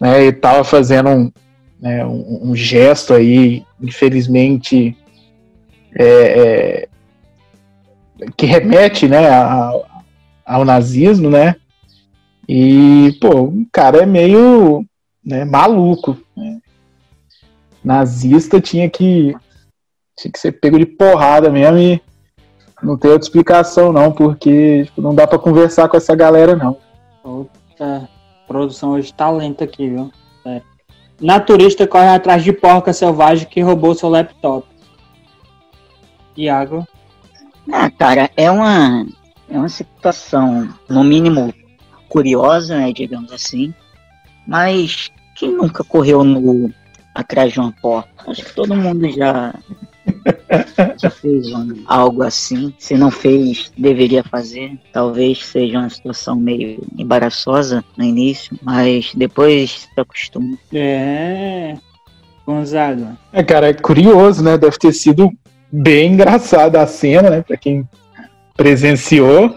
[0.00, 1.32] né, ele tava fazendo um,
[1.80, 4.96] né, um, um gesto aí, infelizmente,
[5.98, 6.88] é, é,
[8.36, 9.72] que remete né, a-
[10.46, 11.56] ao nazismo, né?
[12.48, 14.84] E, pô, o cara é meio
[15.24, 16.16] né, maluco.
[16.36, 16.58] né?
[17.84, 19.34] Nazista tinha que,
[20.16, 22.00] tinha que ser pego de porrada mesmo e
[22.82, 26.76] não tem outra explicação, não, porque tipo, não dá pra conversar com essa galera, não.
[27.22, 28.08] Puta,
[28.46, 30.10] produção hoje tá lenta aqui, viu?
[30.42, 30.62] Sério.
[31.20, 34.66] Naturista corre atrás de porca selvagem que roubou seu laptop.
[36.36, 36.86] Iago.
[37.72, 39.04] Ah, cara, é uma,
[39.50, 41.52] é uma situação, no mínimo,
[42.08, 43.74] curiosa, né, digamos assim.
[44.46, 46.72] Mas quem nunca correu no
[47.14, 48.30] atrás de uma porta?
[48.30, 49.54] Acho que todo mundo já,
[50.96, 52.72] já fez um- algo assim.
[52.78, 54.78] Se não fez, deveria fazer.
[54.92, 60.56] Talvez seja uma situação meio embaraçosa no início, mas depois se acostuma.
[60.72, 61.74] É.
[62.46, 63.18] Gonzaga.
[63.32, 64.56] É, cara, é curioso, né?
[64.56, 65.30] Deve ter sido
[65.70, 67.42] bem engraçada a cena, né?
[67.42, 67.86] Pra quem
[68.56, 69.54] presenciou.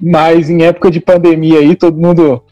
[0.00, 2.42] Mas em época de pandemia aí, todo mundo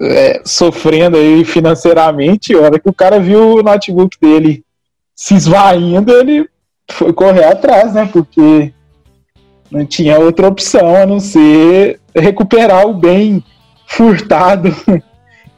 [0.00, 2.54] é, sofrendo aí financeiramente.
[2.54, 4.64] A hora que o cara viu o notebook dele
[5.14, 6.48] se esvaindo, ele
[6.92, 8.08] foi correr atrás, né?
[8.12, 8.72] Porque
[9.70, 13.42] não tinha outra opção a não ser recuperar o bem
[13.86, 14.74] furtado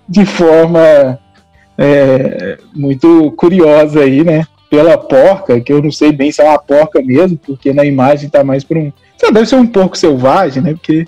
[0.09, 1.19] de forma
[1.79, 4.47] é, muito curiosa aí, né?
[4.71, 8.31] Pela porca, que eu não sei bem se é uma porca mesmo, porque na imagem
[8.31, 8.93] tá mais por um.
[9.19, 10.73] Só deve ser um porco selvagem, né?
[10.73, 11.07] Porque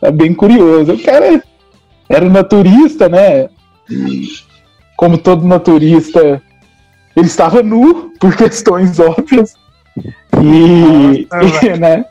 [0.00, 0.94] tá bem curioso.
[0.94, 1.42] O cara
[2.08, 3.48] era um naturista, né?
[3.90, 4.28] E,
[4.96, 6.42] como todo naturista,
[7.16, 9.54] ele estava nu, por questões óbvias.
[10.42, 11.26] E,
[11.66, 12.04] e, né?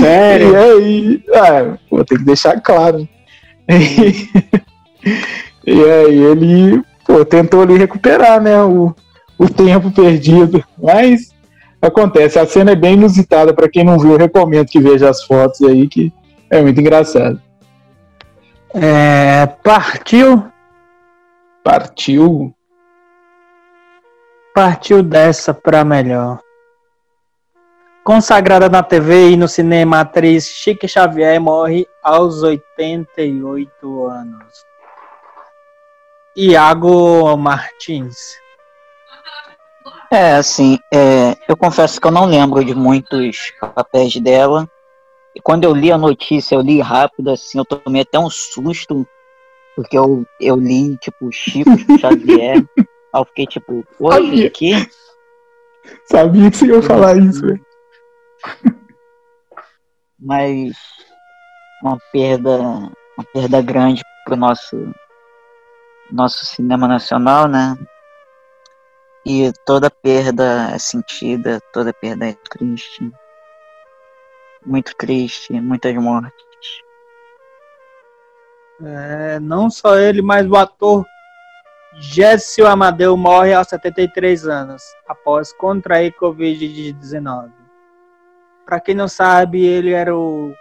[0.00, 0.52] Sério?
[0.52, 3.06] E aí, ah, pô, tem que deixar claro.
[3.68, 4.28] E,
[5.66, 8.94] e aí ele, pô, tentou ali recuperar, né, o,
[9.38, 10.64] o tempo perdido.
[10.82, 11.30] Mas
[11.80, 12.38] acontece.
[12.38, 15.60] A cena é bem inusitada, para quem não viu, eu recomendo que veja as fotos
[15.62, 16.12] aí, que
[16.48, 17.40] é muito engraçado.
[18.74, 20.44] É, partiu.
[21.62, 22.54] Partiu.
[24.54, 26.38] Partiu dessa pra melhor.
[28.04, 34.72] Consagrada na TV e no cinema, a atriz Chique Xavier morre aos 88 anos.
[36.36, 38.16] Iago Martins.
[40.10, 44.68] É, assim, é, eu confesso que eu não lembro de muitos papéis dela.
[45.34, 49.06] E quando eu li a notícia, eu li rápido, assim, eu tomei até um susto,
[49.74, 52.62] porque eu, eu li, tipo, Chico Xavier.
[53.12, 54.46] Aí eu fiquei tipo, oi, Sabia.
[54.46, 54.72] aqui?
[56.06, 57.66] Sabia que você ia falar isso, velho.
[60.18, 60.72] Mas
[61.82, 64.76] uma perda, uma perda grande pro nosso
[66.10, 67.76] nosso cinema nacional, né?
[69.24, 73.10] E toda perda é sentida, toda perda é triste.
[74.64, 76.32] Muito triste, muitas mortes.
[78.84, 81.06] É, não só ele, mas o ator
[82.00, 87.50] Géssio Amadeu morre aos 73 anos, após contrair Covid-19.
[88.64, 90.54] Pra quem não sabe, ele era o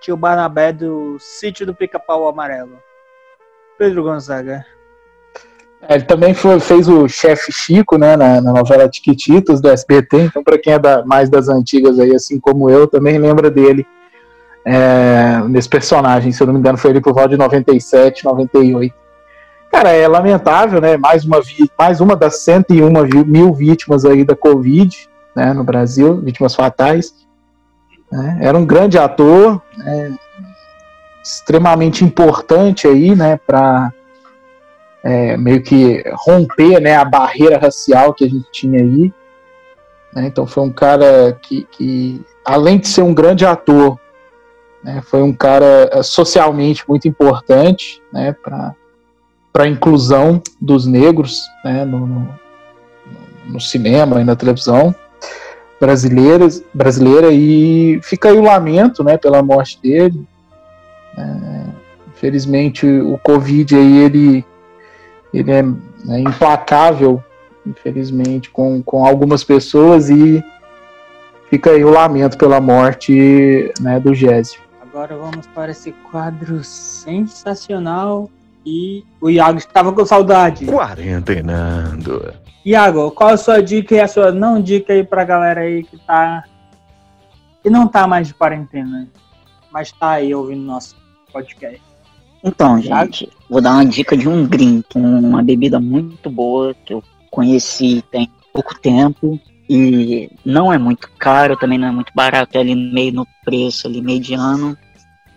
[0.00, 2.78] tio Barnabé do Sítio do Pica-Pau Amarelo.
[3.76, 4.64] Pedro Gonzaga.
[5.82, 10.22] É, Ele também foi- fez o chefe Chico, né, na, na novela Tiquititas do SBT.
[10.22, 13.86] Então, para quem é da- mais das antigas aí, assim como eu, também lembra dele
[14.64, 16.30] é, nesse personagem.
[16.32, 18.94] Se eu não me engano, foi ele por volta de 97, 98.
[19.70, 20.96] Cara, é lamentável, né?
[20.96, 21.40] Mais uma,
[21.78, 27.14] mais uma das 101 vi- mil vítimas aí da Covid, né, no Brasil, vítimas fatais.
[28.10, 28.38] né?
[28.40, 30.16] Era um grande ator, né,
[31.22, 33.92] extremamente importante aí, né, para
[35.04, 39.12] é, meio que romper né, a barreira racial que a gente tinha aí.
[40.14, 40.26] né?
[40.26, 43.98] Então foi um cara que, que, além de ser um grande ator,
[44.82, 48.74] né, foi um cara eh, socialmente muito importante né, para
[49.54, 52.38] a inclusão dos negros né, no, no,
[53.46, 54.94] no cinema e na televisão
[55.80, 60.26] brasileiras, brasileira e fica aí o lamento né, pela morte dele.
[61.16, 61.64] É,
[62.14, 64.44] infelizmente o Covid aí ele
[65.32, 67.22] ele é né, implacável,
[67.66, 70.42] infelizmente, com, com algumas pessoas e
[71.50, 74.60] fica aí o lamento pela morte né, do Gésio.
[74.80, 78.30] Agora vamos para esse quadro sensacional
[78.68, 80.66] e o Iago estava com saudade.
[80.66, 82.34] Quarentenando.
[82.64, 85.96] Iago, qual a sua dica e a sua não dica aí pra galera aí que
[85.96, 86.44] tá.
[87.62, 89.08] que não tá mais de quarentena,
[89.72, 90.94] mas tá aí ouvindo nosso
[91.32, 91.80] podcast.
[92.44, 97.02] Então, gente, vou dar uma dica de um drink, uma bebida muito boa que eu
[97.30, 102.60] conheci tem pouco tempo e não é muito caro, também não é muito barato, é
[102.60, 104.76] ali meio no preço, ali mediano,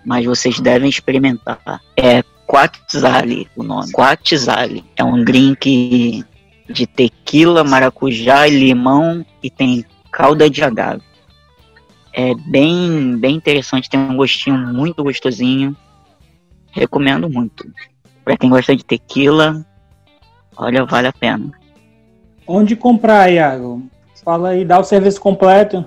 [0.05, 1.81] mas vocês devem experimentar.
[1.97, 3.93] É Quatzali o nome.
[3.93, 6.25] Quatzali é um drink
[6.69, 11.01] de tequila, maracujá e limão e tem calda de agave.
[12.11, 15.73] É bem, bem interessante, tem um gostinho muito gostosinho.
[16.73, 17.65] Recomendo muito.
[18.25, 19.65] Pra quem gosta de tequila,
[20.57, 21.49] olha, vale a pena.
[22.45, 23.81] Onde comprar, Iago?
[24.25, 25.85] Fala aí, dá o serviço completo.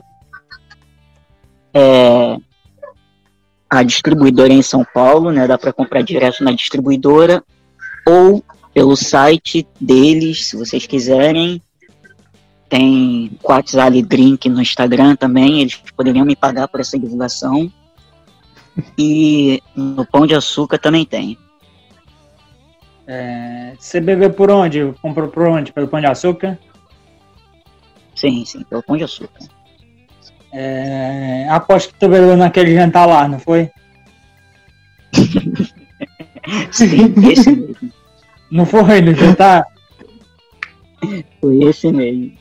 [1.74, 2.38] É,
[3.74, 5.46] a distribuidora é em São Paulo, né?
[5.46, 7.42] Dá pra comprar direto na distribuidora
[8.06, 11.60] ou pelo site deles, se vocês quiserem.
[12.68, 17.70] Tem Quatzali Drink no Instagram também, eles poderiam me pagar por essa divulgação.
[18.98, 21.38] E no Pão de Açúcar também tem.
[23.06, 24.92] É, você bebeu por onde?
[25.00, 25.72] Comprou por onde?
[25.72, 26.58] Pelo Pão de Açúcar?
[28.14, 29.40] Sim, sim, pelo Pão de Açúcar.
[30.56, 33.68] É, aposto que tu bebeu naquele jantar lá, não foi?
[36.70, 37.92] Sim, esse mesmo.
[38.52, 39.66] Não foi no jantar?
[41.40, 42.32] Foi esse mesmo.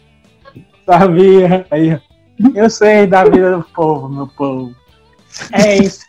[0.86, 1.66] Sabia.
[1.72, 2.00] Aí,
[2.54, 4.76] eu sei da vida do povo, meu povo.
[5.52, 6.06] É isso.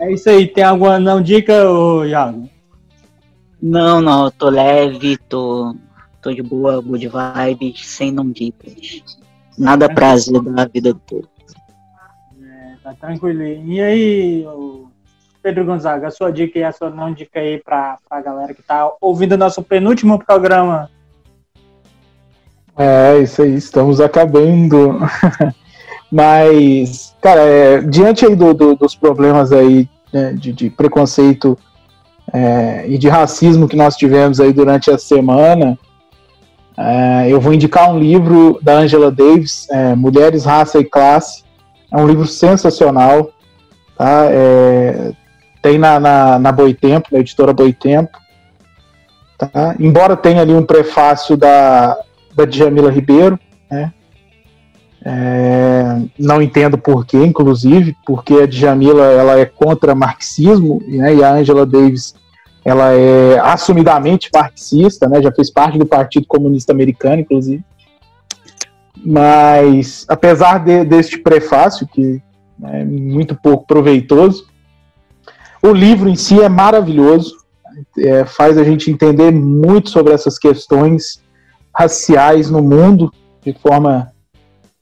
[0.00, 0.48] É isso aí.
[0.48, 2.50] Tem alguma não dica, ô Iago?
[3.62, 5.76] Não, não, tô leve, tô,
[6.20, 8.74] tô de boa, good vibes, sem não dicas.
[9.58, 11.28] Nada prazer da vida do povo.
[12.42, 13.72] É, tá tranquilinho.
[13.72, 14.46] E aí,
[15.42, 18.62] Pedro Gonzaga, a sua dica e a sua não dica aí pra, pra galera que
[18.62, 20.90] tá ouvindo o nosso penúltimo programa.
[22.76, 24.98] É, isso aí, estamos acabando.
[26.12, 31.58] Mas, cara, é, diante aí do, do- dos problemas aí né, de, de preconceito
[32.32, 35.76] é, e de racismo que nós tivemos aí durante a semana,
[36.78, 41.44] É, eu vou indicar um livro da Angela Davis, é, Mulheres, Raça e Classe.
[41.90, 43.30] É um livro sensacional.
[43.96, 44.26] Tá?
[44.26, 45.12] É,
[45.62, 48.18] tem na, na, na Boitempo, na editora Boitempo.
[49.38, 49.74] Tá?
[49.80, 51.96] Embora tenha ali um prefácio da,
[52.34, 53.38] da Djamila Ribeiro,
[53.70, 53.92] né?
[55.08, 61.32] É, não entendo porquê, inclusive, porque a Djamila ela é contra marxismo né, e a
[61.32, 62.12] Angela Davis
[62.66, 67.64] ela é assumidamente marxista, né, já fez parte do Partido Comunista Americano, inclusive.
[69.04, 72.20] Mas, apesar de, deste prefácio, que
[72.64, 74.48] é muito pouco proveitoso,
[75.62, 77.36] o livro em si é maravilhoso,
[77.98, 81.22] é, faz a gente entender muito sobre essas questões
[81.72, 83.12] raciais no mundo
[83.44, 84.10] de forma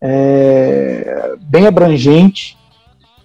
[0.00, 2.56] é, bem abrangente.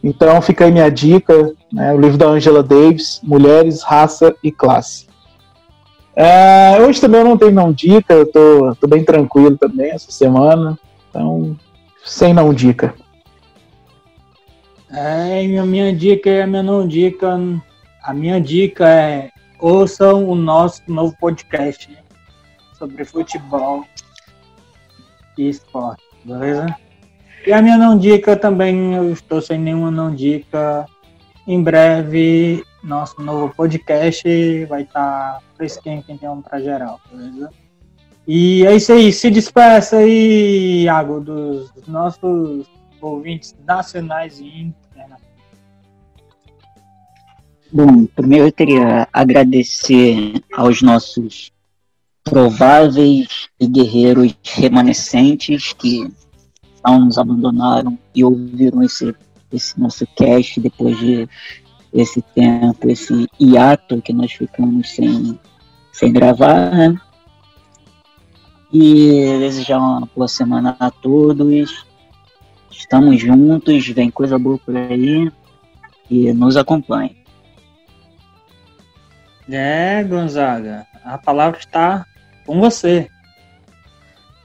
[0.03, 5.07] Então fica aí minha dica, né, o livro da Angela Davis, Mulheres, Raça e Classe.
[6.15, 10.11] É, hoje também eu não tenho não dica, eu tô, tô bem tranquilo também essa
[10.11, 10.77] semana,
[11.09, 11.57] então
[12.03, 12.93] sem não dica.
[14.91, 17.39] É, a minha dica é a minha não dica.
[18.03, 19.29] A minha dica é
[19.59, 21.95] ouçam o nosso novo podcast
[22.77, 23.85] sobre futebol
[25.37, 26.75] e esporte, beleza?
[27.45, 30.85] E a minha não dica também, eu estou sem nenhuma não dica.
[31.47, 37.49] Em breve, nosso novo podcast vai estar tá fresquinho um pra geral, beleza?
[38.27, 42.67] E é isso aí, se despeça aí, Iago, dos nossos
[43.01, 45.23] ouvintes nacionais e internacionais.
[47.71, 51.51] Bom, primeiro eu queria agradecer aos nossos
[52.23, 56.11] prováveis e guerreiros remanescentes que
[56.83, 59.15] não nos abandonaram e ouviram esse,
[59.51, 61.27] esse nosso cast depois de
[61.93, 65.39] esse tempo, esse hiato que nós ficamos sem,
[65.91, 66.99] sem gravar, né?
[68.71, 71.85] E desejar uma boa semana a todos.
[72.69, 75.31] Estamos juntos, vem coisa boa por aí
[76.09, 77.17] e nos acompanhe.
[79.49, 82.05] É, Gonzaga, a palavra está
[82.45, 83.09] com você.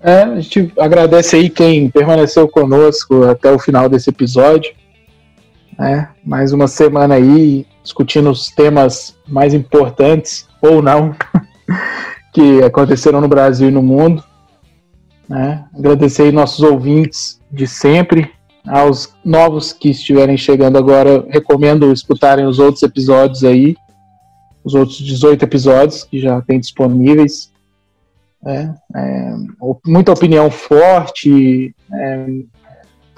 [0.07, 4.75] É, a gente agradece aí quem permaneceu conosco até o final desse episódio.
[5.81, 11.17] É, mais uma semana aí discutindo os temas mais importantes, ou não,
[12.35, 14.23] que aconteceram no Brasil e no mundo.
[15.27, 15.65] Né?
[15.75, 18.31] Agradecer aí nossos ouvintes de sempre.
[18.67, 23.75] Aos novos que estiverem chegando agora, recomendo escutarem os outros episódios aí,
[24.63, 27.54] os outros 18 episódios que já tem disponíveis.
[28.47, 29.35] É, é,
[29.87, 32.27] muita opinião forte, é,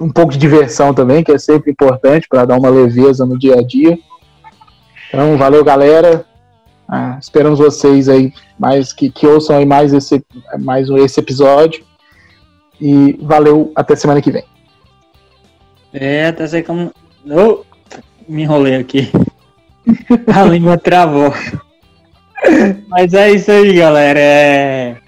[0.00, 3.58] um pouco de diversão também, que é sempre importante para dar uma leveza no dia
[3.58, 3.98] a dia.
[5.08, 6.24] Então, valeu, galera.
[6.88, 10.24] Ah, esperamos vocês aí mais que, que ouçam aí mais esse,
[10.60, 11.84] mais esse episódio.
[12.80, 14.44] E valeu, até semana que vem.
[15.92, 16.92] É, até sei como.
[17.24, 17.64] Oh,
[18.28, 19.10] me enrolei aqui.
[20.32, 21.32] A língua travou.
[22.88, 24.20] Mas é isso aí, galera.
[24.20, 25.05] É...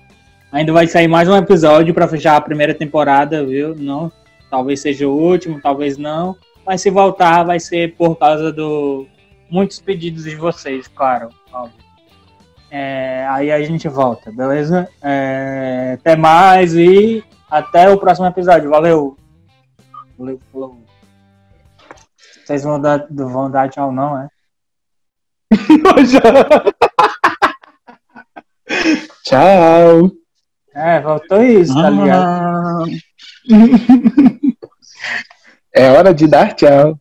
[0.51, 3.74] Ainda vai sair mais um episódio para fechar a primeira temporada, viu?
[3.74, 4.11] Não,
[4.51, 6.36] talvez seja o último, talvez não.
[6.64, 9.07] Mas se voltar, vai ser por causa do
[9.51, 11.28] muitos pedidos de vocês, claro.
[12.70, 14.88] É, aí a gente volta, beleza?
[15.03, 18.70] É, até mais e até o próximo episódio.
[18.70, 19.18] Valeu!
[20.18, 20.82] Valeu, falou.
[22.44, 24.28] Vocês vão dar, vão dar tchau, não, é?
[29.24, 30.28] tchau!
[30.79, 32.87] É, voltou isso, tá ligado?
[35.74, 36.99] é hora de dar tchau.